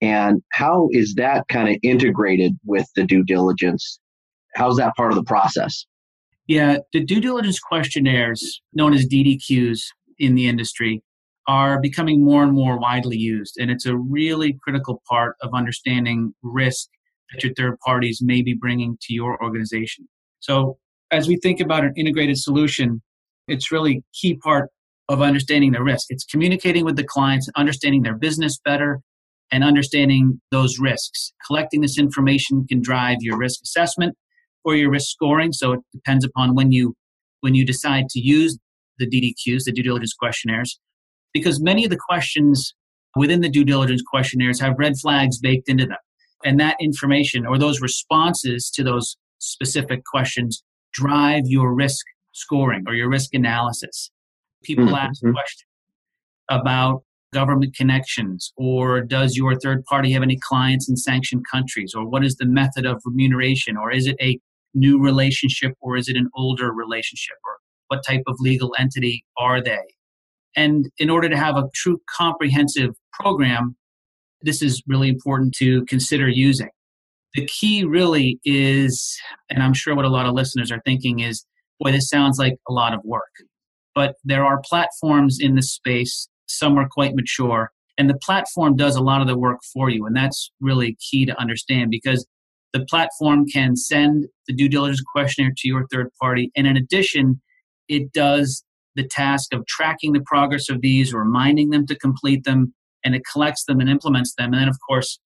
And 0.00 0.42
how 0.52 0.88
is 0.92 1.14
that 1.14 1.48
kind 1.48 1.68
of 1.68 1.76
integrated 1.82 2.56
with 2.64 2.86
the 2.94 3.04
due 3.04 3.24
diligence? 3.24 3.98
How's 4.54 4.76
that 4.76 4.94
part 4.96 5.10
of 5.10 5.16
the 5.16 5.24
process? 5.24 5.84
Yeah, 6.48 6.78
the 6.94 7.04
due 7.04 7.20
diligence 7.20 7.60
questionnaires, 7.60 8.62
known 8.72 8.94
as 8.94 9.06
DDQs 9.06 9.82
in 10.18 10.34
the 10.34 10.48
industry, 10.48 11.02
are 11.46 11.78
becoming 11.78 12.24
more 12.24 12.42
and 12.42 12.52
more 12.52 12.78
widely 12.78 13.18
used. 13.18 13.56
And 13.58 13.70
it's 13.70 13.84
a 13.84 13.96
really 13.96 14.58
critical 14.62 15.02
part 15.08 15.36
of 15.42 15.50
understanding 15.54 16.34
risk 16.42 16.88
that 17.30 17.44
your 17.44 17.52
third 17.52 17.78
parties 17.80 18.20
may 18.22 18.40
be 18.40 18.54
bringing 18.54 18.96
to 19.02 19.14
your 19.14 19.42
organization. 19.42 20.08
So, 20.40 20.78
as 21.10 21.28
we 21.28 21.36
think 21.36 21.60
about 21.60 21.84
an 21.84 21.92
integrated 21.96 22.38
solution, 22.38 23.02
it's 23.46 23.70
really 23.70 24.02
key 24.14 24.34
part 24.34 24.70
of 25.10 25.20
understanding 25.20 25.72
the 25.72 25.82
risk. 25.82 26.06
It's 26.10 26.24
communicating 26.24 26.84
with 26.84 26.96
the 26.96 27.04
clients, 27.04 27.48
understanding 27.56 28.02
their 28.02 28.16
business 28.16 28.58
better, 28.62 29.00
and 29.50 29.64
understanding 29.64 30.40
those 30.50 30.78
risks. 30.78 31.32
Collecting 31.46 31.82
this 31.82 31.98
information 31.98 32.66
can 32.66 32.80
drive 32.80 33.18
your 33.20 33.38
risk 33.38 33.60
assessment 33.62 34.16
or 34.68 34.76
your 34.76 34.90
risk 34.90 35.08
scoring. 35.08 35.52
So 35.52 35.72
it 35.72 35.80
depends 35.92 36.24
upon 36.24 36.54
when 36.54 36.72
you 36.72 36.94
when 37.40 37.54
you 37.54 37.64
decide 37.64 38.08
to 38.10 38.20
use 38.20 38.58
the 38.98 39.06
DDQs, 39.06 39.64
the 39.64 39.72
due 39.72 39.82
diligence 39.82 40.12
questionnaires 40.12 40.78
because 41.32 41.60
many 41.60 41.84
of 41.84 41.90
the 41.90 41.96
questions 41.96 42.74
within 43.16 43.40
the 43.40 43.48
due 43.48 43.64
diligence 43.64 44.02
questionnaires 44.02 44.60
have 44.60 44.74
red 44.78 44.94
flags 45.00 45.38
baked 45.38 45.68
into 45.68 45.86
them. 45.86 45.98
And 46.44 46.60
that 46.60 46.76
information 46.80 47.46
or 47.46 47.58
those 47.58 47.80
responses 47.80 48.70
to 48.74 48.84
those 48.84 49.16
specific 49.38 50.04
questions 50.04 50.62
drive 50.92 51.42
your 51.46 51.74
risk 51.74 52.04
scoring 52.32 52.84
or 52.86 52.94
your 52.94 53.08
risk 53.08 53.34
analysis. 53.34 54.10
People 54.62 54.86
mm-hmm. 54.86 54.94
ask 54.94 55.20
questions 55.20 55.64
about 56.50 57.02
government 57.32 57.74
connections 57.76 58.52
or 58.56 59.00
does 59.00 59.36
your 59.36 59.58
third 59.58 59.84
party 59.84 60.12
have 60.12 60.22
any 60.22 60.38
clients 60.42 60.88
in 60.88 60.96
sanctioned 60.96 61.44
countries 61.50 61.92
or 61.94 62.08
what 62.08 62.24
is 62.24 62.36
the 62.36 62.46
method 62.46 62.86
of 62.86 63.02
remuneration 63.04 63.76
or 63.76 63.92
is 63.92 64.06
it 64.06 64.16
a 64.20 64.38
new 64.74 65.00
relationship 65.00 65.72
or 65.80 65.96
is 65.96 66.08
it 66.08 66.16
an 66.16 66.28
older 66.34 66.72
relationship 66.72 67.36
or 67.44 67.56
what 67.88 68.04
type 68.06 68.22
of 68.26 68.36
legal 68.40 68.74
entity 68.78 69.24
are 69.38 69.62
they 69.62 69.80
and 70.58 70.90
in 70.98 71.08
order 71.08 71.28
to 71.28 71.36
have 71.36 71.56
a 71.56 71.68
true 71.72 72.00
comprehensive 72.16 72.90
program, 73.12 73.76
this 74.42 74.60
is 74.60 74.82
really 74.88 75.08
important 75.08 75.54
to 75.58 75.84
consider 75.84 76.28
using. 76.28 76.70
The 77.34 77.46
key 77.46 77.84
really 77.84 78.40
is, 78.44 79.16
and 79.50 79.62
I'm 79.62 79.72
sure 79.72 79.94
what 79.94 80.04
a 80.04 80.08
lot 80.10 80.26
of 80.26 80.34
listeners 80.34 80.72
are 80.72 80.82
thinking 80.84 81.20
is, 81.20 81.46
boy, 81.78 81.92
this 81.92 82.08
sounds 82.08 82.38
like 82.38 82.54
a 82.68 82.72
lot 82.72 82.92
of 82.92 83.00
work. 83.04 83.30
But 83.94 84.16
there 84.24 84.44
are 84.44 84.60
platforms 84.64 85.38
in 85.40 85.54
this 85.54 85.72
space, 85.72 86.28
some 86.46 86.76
are 86.76 86.88
quite 86.90 87.14
mature, 87.14 87.70
and 87.96 88.10
the 88.10 88.18
platform 88.18 88.74
does 88.74 88.96
a 88.96 89.02
lot 89.02 89.20
of 89.20 89.28
the 89.28 89.38
work 89.38 89.60
for 89.72 89.90
you. 89.90 90.06
And 90.06 90.16
that's 90.16 90.50
really 90.60 90.96
key 91.08 91.24
to 91.26 91.38
understand 91.38 91.92
because 91.92 92.26
the 92.72 92.84
platform 92.86 93.46
can 93.46 93.76
send 93.76 94.26
the 94.46 94.54
due 94.54 94.68
diligence 94.68 95.02
questionnaire 95.12 95.52
to 95.56 95.68
your 95.68 95.86
third 95.90 96.08
party. 96.20 96.50
And 96.56 96.66
in 96.66 96.76
addition, 96.76 97.40
it 97.88 98.12
does 98.12 98.62
the 98.94 99.06
task 99.06 99.54
of 99.54 99.66
tracking 99.66 100.12
the 100.12 100.22
progress 100.26 100.68
of 100.68 100.80
these, 100.80 101.14
reminding 101.14 101.70
them 101.70 101.86
to 101.86 101.96
complete 101.96 102.44
them, 102.44 102.74
and 103.04 103.14
it 103.14 103.22
collects 103.30 103.64
them 103.64 103.80
and 103.80 103.88
implements 103.88 104.34
them. 104.36 104.52
And 104.52 104.62
then, 104.62 104.68
of 104.68 104.76
course, 104.86 105.18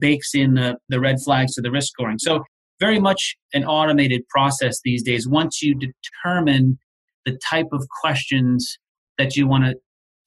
bakes 0.00 0.34
in 0.34 0.54
the, 0.54 0.76
the 0.88 1.00
red 1.00 1.16
flags 1.24 1.54
to 1.54 1.60
the 1.60 1.70
risk 1.70 1.88
scoring. 1.88 2.18
So, 2.18 2.44
very 2.80 3.00
much 3.00 3.36
an 3.52 3.64
automated 3.64 4.22
process 4.28 4.80
these 4.84 5.02
days. 5.02 5.28
Once 5.28 5.60
you 5.60 5.74
determine 5.74 6.78
the 7.26 7.36
type 7.44 7.66
of 7.72 7.84
questions 8.00 8.78
that 9.18 9.36
you 9.36 9.48
want 9.48 9.64
to 9.64 9.74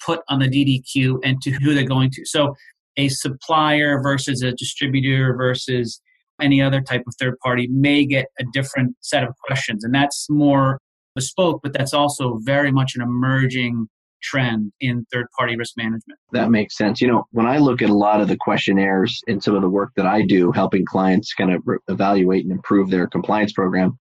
put 0.06 0.20
on 0.28 0.40
the 0.40 0.48
DDQ 0.48 1.20
and 1.24 1.42
to 1.42 1.52
who 1.52 1.74
they're 1.74 1.84
going 1.86 2.12
to. 2.12 2.26
So, 2.26 2.56
a 2.98 3.08
supplier 3.08 4.02
versus 4.02 4.42
a 4.42 4.52
distributor 4.52 5.34
versus 5.36 6.02
any 6.42 6.62
other 6.62 6.82
type 6.82 7.04
of 7.08 7.14
third 7.20 7.38
party 7.40 7.68
may 7.70 8.06
get 8.06 8.28
a 8.40 8.44
different 8.54 8.96
set 9.02 9.24
of 9.24 9.34
questions. 9.46 9.84
And 9.84 9.94
that's 9.94 10.28
more 10.30 10.80
bespoke, 11.16 11.62
but 11.64 11.74
that's 11.74 11.94
also 11.94 12.40
very 12.44 12.72
much 12.72 12.96
an 12.96 13.02
emerging 13.02 13.88
trend 14.24 14.72
in 14.80 15.06
third 15.12 15.26
party 15.38 15.56
risk 15.56 15.76
management. 15.78 16.20
That 16.32 16.52
makes 16.52 16.78
sense. 16.78 17.02
You 17.02 17.08
know, 17.08 17.26
when 17.32 17.48
I 17.48 17.58
look 17.58 17.82
at 17.82 17.90
a 17.90 17.94
lot 17.94 18.22
of 18.22 18.28
the 18.28 18.38
questionnaires 18.38 19.20
in 19.28 19.42
some 19.42 19.56
of 19.56 19.62
the 19.62 19.70
work 19.70 19.92
that 19.96 20.06
I 20.06 20.22
do, 20.22 20.52
helping 20.52 20.86
clients 20.86 21.34
kind 21.34 21.52
of 21.54 21.62
re- 21.66 21.80
evaluate 21.88 22.44
and 22.44 22.52
improve 22.52 22.90
their 22.90 23.08
compliance 23.08 23.52
program, 23.52 23.98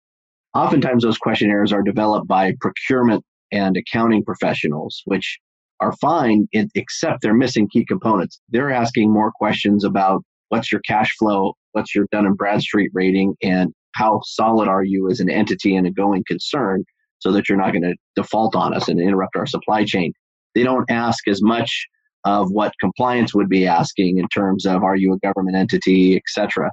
oftentimes 0.55 1.03
those 1.03 1.17
questionnaires 1.17 1.71
are 1.71 1.83
developed 1.83 2.27
by 2.27 2.53
procurement 2.59 3.23
and 3.51 3.77
accounting 3.77 4.25
professionals, 4.25 5.01
which 5.05 5.39
are 5.79 5.93
fine, 6.01 6.47
except 6.53 7.21
they're 7.21 7.35
missing 7.35 7.69
key 7.69 7.85
components. 7.85 8.41
They're 8.49 8.71
asking 8.71 9.13
more 9.13 9.31
questions 9.31 9.83
about 9.83 10.23
what's 10.49 10.71
your 10.71 10.81
cash 10.81 11.15
flow, 11.17 11.53
what's 11.71 11.93
your 11.93 12.05
Dun 12.11 12.25
and 12.25 12.37
Bradstreet 12.37 12.91
rating, 12.93 13.35
and 13.41 13.73
how 13.93 14.21
solid 14.23 14.67
are 14.67 14.83
you 14.83 15.09
as 15.09 15.19
an 15.19 15.29
entity 15.29 15.75
and 15.75 15.87
a 15.87 15.91
going 15.91 16.23
concern 16.27 16.83
so 17.19 17.31
that 17.31 17.49
you're 17.49 17.57
not 17.57 17.71
going 17.71 17.83
to 17.83 17.95
default 18.15 18.55
on 18.55 18.73
us 18.73 18.87
and 18.87 18.99
interrupt 18.99 19.35
our 19.35 19.47
supply 19.47 19.83
chain. 19.83 20.13
They 20.53 20.63
don't 20.63 20.89
ask 20.89 21.27
as 21.27 21.41
much 21.41 21.87
of 22.25 22.51
what 22.51 22.73
compliance 22.79 23.33
would 23.33 23.49
be 23.49 23.65
asking 23.65 24.17
in 24.17 24.27
terms 24.29 24.65
of 24.65 24.83
are 24.83 24.95
you 24.95 25.13
a 25.13 25.19
government 25.25 25.57
entity, 25.57 26.15
etc. 26.15 26.69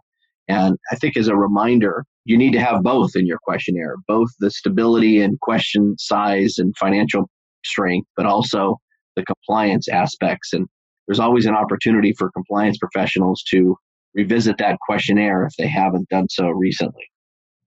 And 0.48 0.76
I 0.90 0.96
think 0.96 1.16
as 1.16 1.28
a 1.28 1.36
reminder, 1.36 2.04
you 2.24 2.36
need 2.36 2.52
to 2.52 2.60
have 2.60 2.82
both 2.82 3.10
in 3.14 3.26
your 3.26 3.38
questionnaire, 3.42 3.96
both 4.08 4.28
the 4.40 4.50
stability 4.50 5.20
and 5.20 5.40
question 5.40 5.96
size 5.98 6.54
and 6.58 6.74
financial 6.76 7.28
strength, 7.64 8.08
but 8.16 8.26
also 8.26 8.78
the 9.16 9.24
compliance 9.24 9.88
aspects. 9.88 10.52
And 10.52 10.66
there's 11.06 11.20
always 11.20 11.46
an 11.46 11.54
opportunity 11.54 12.12
for 12.16 12.30
compliance 12.30 12.78
professionals 12.78 13.42
to 13.50 13.76
revisit 14.14 14.58
that 14.58 14.78
questionnaire 14.86 15.44
if 15.44 15.54
they 15.56 15.66
haven't 15.66 16.08
done 16.08 16.28
so 16.30 16.48
recently. 16.48 17.04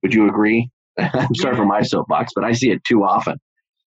Would 0.02 0.14
you 0.14 0.28
agree? 0.28 0.70
I'm 0.98 1.34
sorry 1.34 1.56
for 1.56 1.66
my 1.66 1.82
soapbox, 1.82 2.32
but 2.34 2.44
I 2.44 2.52
see 2.52 2.70
it 2.70 2.82
too 2.84 3.04
often. 3.04 3.36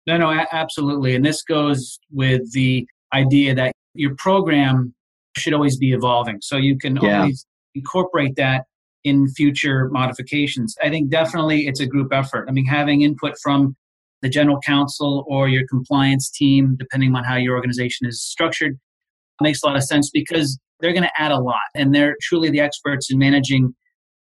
No, 0.07 0.17
no, 0.17 0.31
absolutely. 0.53 1.15
And 1.15 1.25
this 1.25 1.43
goes 1.43 1.99
with 2.11 2.53
the 2.53 2.87
idea 3.13 3.55
that 3.55 3.73
your 3.95 4.15
program 4.17 4.95
should 5.37 5.53
always 5.53 5.77
be 5.77 5.93
evolving. 5.93 6.39
So 6.41 6.57
you 6.57 6.79
can 6.79 6.97
yeah. 6.97 7.21
always 7.21 7.47
incorporate 7.75 8.37
that 8.37 8.65
in 9.05 9.29
future 9.29 9.89
modifications. 9.91 10.75
I 10.83 10.91
think 10.91 11.11
definitely 11.11 11.67
it's 11.67 11.81
a 11.81 11.87
group 11.87 12.13
effort. 12.13 12.47
I 12.49 12.53
mean, 12.53 12.67
having 12.67 13.03
input 13.03 13.35
from 13.43 13.77
the 14.23 14.29
general 14.29 14.59
counsel 14.61 15.25
or 15.29 15.49
your 15.49 15.67
compliance 15.69 16.31
team, 16.31 16.77
depending 16.79 17.15
on 17.15 17.23
how 17.23 17.37
your 17.37 17.55
organization 17.55 18.07
is 18.07 18.23
structured, 18.23 18.79
makes 19.41 19.63
a 19.63 19.67
lot 19.67 19.77
of 19.77 19.83
sense 19.83 20.11
because 20.13 20.59
they're 20.81 20.93
going 20.93 21.03
to 21.03 21.13
add 21.21 21.33
a 21.33 21.39
lot 21.39 21.57
and 21.75 21.95
they're 21.95 22.17
truly 22.23 22.51
the 22.51 22.61
experts 22.61 23.11
in 23.11 23.19
managing 23.19 23.75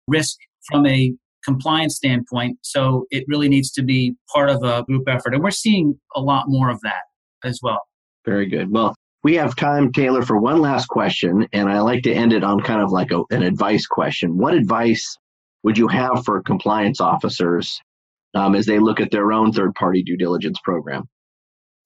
risk 0.07 0.37
from 0.69 0.85
a 0.85 1.13
compliance 1.43 1.95
standpoint. 1.95 2.57
So 2.61 3.05
it 3.09 3.23
really 3.27 3.49
needs 3.49 3.71
to 3.71 3.83
be 3.83 4.15
part 4.33 4.49
of 4.49 4.63
a 4.63 4.83
group 4.83 5.07
effort. 5.07 5.33
And 5.33 5.43
we're 5.43 5.51
seeing 5.51 5.97
a 6.15 6.21
lot 6.21 6.45
more 6.47 6.69
of 6.69 6.79
that 6.81 7.03
as 7.43 7.59
well. 7.63 7.81
Very 8.25 8.47
good. 8.47 8.71
Well, 8.71 8.93
we 9.23 9.35
have 9.35 9.55
time, 9.55 9.91
Taylor, 9.91 10.21
for 10.21 10.37
one 10.37 10.59
last 10.59 10.87
question. 10.87 11.47
And 11.53 11.69
I 11.69 11.79
like 11.79 12.03
to 12.03 12.13
end 12.13 12.33
it 12.33 12.43
on 12.43 12.61
kind 12.61 12.81
of 12.81 12.91
like 12.91 13.11
a, 13.11 13.23
an 13.31 13.43
advice 13.43 13.87
question. 13.87 14.37
What 14.37 14.53
advice 14.53 15.17
would 15.63 15.77
you 15.77 15.87
have 15.87 16.23
for 16.25 16.41
compliance 16.43 17.01
officers 17.01 17.79
um, 18.35 18.55
as 18.55 18.65
they 18.65 18.79
look 18.79 18.99
at 18.99 19.11
their 19.11 19.31
own 19.31 19.51
third 19.51 19.73
party 19.75 20.03
due 20.03 20.17
diligence 20.17 20.59
program? 20.63 21.07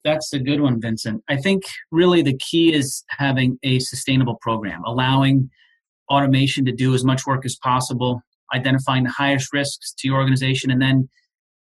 That's 0.04 0.32
a 0.32 0.38
good 0.38 0.60
one, 0.60 0.80
Vincent. 0.80 1.22
I 1.28 1.36
think 1.36 1.62
really 1.90 2.22
the 2.22 2.36
key 2.38 2.74
is 2.74 3.04
having 3.08 3.58
a 3.62 3.78
sustainable 3.78 4.36
program, 4.40 4.82
allowing 4.84 5.48
automation 6.10 6.64
to 6.64 6.72
do 6.72 6.94
as 6.94 7.04
much 7.04 7.26
work 7.26 7.44
as 7.44 7.56
possible, 7.56 8.20
identifying 8.52 9.04
the 9.04 9.10
highest 9.10 9.52
risks 9.52 9.94
to 9.98 10.08
your 10.08 10.18
organization, 10.18 10.70
and 10.70 10.82
then 10.82 11.08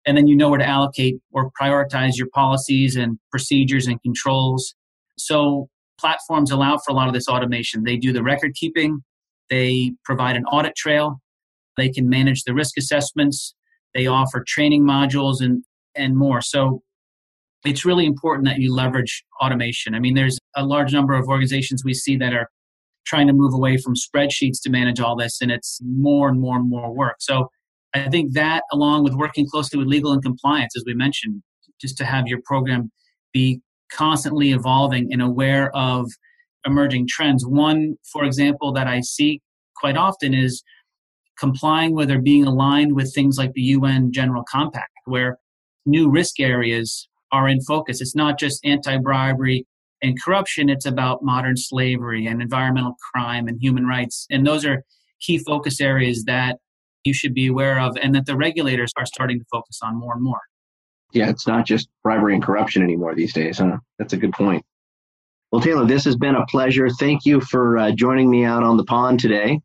and 0.07 0.17
then 0.17 0.29
you 0.29 0.37
know 0.37 0.51
where 0.51 0.59
to 0.59 0.67
allocate 0.67 1.17
or 1.33 1.51
prioritize 1.61 2.17
your 2.17 2.29
policies 2.33 2.95
and 2.95 3.19
procedures 3.31 3.89
and 3.89 4.01
controls. 4.03 4.75
So 5.19 5.69
platforms 5.99 6.51
allow 6.51 6.77
for 6.77 6.93
a 6.93 6.95
lot 6.95 7.09
of 7.09 7.15
this 7.15 7.27
automation. 7.27 7.83
They 7.83 7.97
do 7.97 8.13
the 8.13 8.23
record 8.23 8.55
keeping, 8.55 9.03
they 9.51 9.95
provide 10.05 10.37
an 10.37 10.45
audit 10.45 10.77
trail, 10.77 11.21
they 11.77 11.89
can 11.89 12.09
manage 12.09 12.45
the 12.45 12.55
risk 12.55 12.77
assessments, 12.79 13.55
they 13.95 14.07
offer 14.07 14.45
training 14.47 14.85
modules 14.85 15.41
and 15.41 15.65
and 15.97 16.17
more. 16.17 16.41
So 16.41 16.83
it's 17.65 17.85
really 17.85 18.07
important 18.07 18.47
that 18.47 18.59
you 18.59 18.75
leverage 18.75 19.25
automation. 19.43 19.95
I 19.95 20.01
mean, 20.01 20.15
there's 20.15 20.39
a 20.55 20.65
large 20.65 20.93
number 20.93 21.15
of 21.15 21.27
organizations 21.27 21.85
we 21.85 21.95
see 21.95 22.17
that 22.17 22.33
are 22.33 22.49
trying 23.07 23.27
to 23.27 23.33
move 23.33 23.55
away 23.55 23.77
from 23.77 23.95
spreadsheets 23.95 24.61
to 24.63 24.71
manage 24.71 25.01
all 25.01 25.17
this, 25.17 25.41
and 25.41 25.51
it's 25.51 25.81
more 25.83 26.29
and 26.29 26.41
more 26.41 26.57
and 26.57 26.69
more 26.69 26.95
work. 26.95 27.17
So 27.21 27.49
I 27.95 28.09
think 28.09 28.35
that, 28.35 28.63
along 28.73 29.05
with 29.05 29.15
working 29.15 29.47
closely 29.49 29.79
with 29.79 29.89
legal 29.89 30.13
and 30.13 30.23
compliance, 30.23 30.75
as 30.77 30.85
we 30.87 30.95
mentioned, 30.95 31.43
just 31.81 31.97
to 31.99 32.05
have 32.05 32.27
your 32.27 32.41
program 32.45 32.91
be 33.33 33.61
constantly 33.93 34.53
evolving 34.53 35.13
and 35.13 35.23
aware 35.23 35.75
of 35.75 36.11
emerging 36.67 37.07
trends. 37.09 37.47
One, 37.47 37.97
for 38.13 38.25
example, 38.25 38.73
that 38.73 38.87
I 38.87 39.01
see 39.01 39.41
quite 39.77 39.97
often 39.97 40.35
is 40.35 40.63
complying 41.39 41.95
with 41.95 42.11
or 42.11 42.19
being 42.19 42.47
aligned 42.47 42.95
with 42.95 43.15
things 43.15 43.39
like 43.39 43.53
the 43.53 43.63
UN 43.63 44.11
General 44.13 44.43
Compact, 44.51 44.91
where 45.05 45.39
new 45.85 46.11
risk 46.11 46.41
areas 46.41 47.09
are 47.33 47.49
in 47.49 47.61
focus. 47.63 48.01
It's 48.01 48.15
not 48.15 48.39
just 48.39 48.65
anti 48.65 48.99
bribery 48.99 49.67
and 50.03 50.21
corruption, 50.23 50.69
it's 50.69 50.87
about 50.87 51.23
modern 51.23 51.57
slavery 51.57 52.27
and 52.27 52.43
environmental 52.43 52.97
crime 53.13 53.49
and 53.49 53.61
human 53.61 53.87
rights. 53.87 54.27
And 54.31 54.47
those 54.47 54.65
are 54.65 54.83
key 55.21 55.39
focus 55.39 55.81
areas 55.81 56.25
that 56.25 56.59
you 57.05 57.15
should 57.15 57.35
be 57.35 57.47
aware 57.47 57.81
of 57.81 57.97
and 58.03 58.15
that 58.15 58.27
the 58.27 58.37
regulators 58.37 58.93
are 58.97 59.07
starting 59.07 59.39
to 59.39 59.45
focus 59.51 59.81
on 59.83 59.97
more 59.97 60.15
and 60.15 60.23
more. 60.23 60.41
Yeah, 61.13 61.31
it's 61.31 61.47
not 61.47 61.65
just 61.65 61.89
bribery 62.03 62.35
and 62.35 62.43
corruption 62.43 62.83
anymore 62.83 63.15
these 63.15 63.33
days, 63.33 63.59
huh? 63.59 63.79
That's 63.99 64.13
a 64.13 64.17
good 64.17 64.33
point. 64.33 64.65
Well, 65.53 65.63
Taylor, 65.63 65.87
this 65.87 66.05
has 66.05 66.17
been 66.17 66.35
a 66.35 66.45
pleasure. 66.47 66.91
Thank 66.91 67.25
you 67.25 67.41
for 67.41 67.79
uh, 67.79 67.93
joining 67.93 68.29
me 68.29 68.45
out 68.45 68.63
on 68.63 68.77
the 68.77 68.85
pond 68.85 69.21
today. 69.21 69.61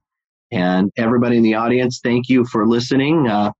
And 0.51 0.91
everybody 0.97 1.37
in 1.37 1.43
the 1.43 1.55
audience, 1.55 1.99
thank 2.03 2.29
you 2.29 2.45
for 2.45 2.67
listening. 2.67 3.27
Uh, 3.27 3.51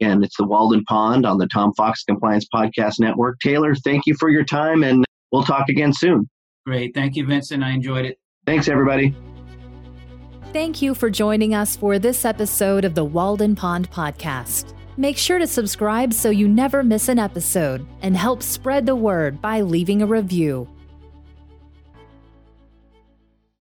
and 0.00 0.24
it's 0.24 0.36
the 0.36 0.44
Walden 0.44 0.84
Pond 0.84 1.26
on 1.26 1.38
the 1.38 1.46
Tom 1.48 1.72
Fox 1.74 2.04
Compliance 2.04 2.46
Podcast 2.52 3.00
Network. 3.00 3.38
Taylor, 3.40 3.74
thank 3.74 4.06
you 4.06 4.14
for 4.18 4.28
your 4.28 4.44
time, 4.44 4.82
and 4.82 5.04
we'll 5.32 5.42
talk 5.42 5.68
again 5.68 5.92
soon. 5.92 6.28
Great. 6.66 6.94
Thank 6.94 7.16
you, 7.16 7.26
Vincent. 7.26 7.62
I 7.62 7.70
enjoyed 7.70 8.04
it. 8.04 8.18
Thanks, 8.46 8.68
everybody. 8.68 9.14
Thank 10.52 10.82
you 10.82 10.94
for 10.94 11.10
joining 11.10 11.54
us 11.54 11.76
for 11.76 11.98
this 11.98 12.24
episode 12.24 12.84
of 12.84 12.94
the 12.94 13.04
Walden 13.04 13.54
Pond 13.54 13.90
Podcast. 13.90 14.74
Make 14.96 15.16
sure 15.16 15.38
to 15.38 15.46
subscribe 15.46 16.12
so 16.12 16.30
you 16.30 16.48
never 16.48 16.82
miss 16.82 17.08
an 17.08 17.18
episode 17.18 17.86
and 18.02 18.16
help 18.16 18.42
spread 18.42 18.84
the 18.84 18.96
word 18.96 19.40
by 19.40 19.60
leaving 19.60 20.02
a 20.02 20.06
review. 20.06 20.68